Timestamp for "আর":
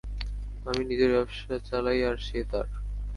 2.09-2.17